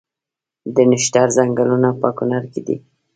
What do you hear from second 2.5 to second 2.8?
کې دي؟